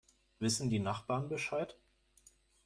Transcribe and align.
Wissen 0.39 0.71
die 0.71 0.79
Nachbarn 0.79 1.29
Bescheid? 1.29 1.77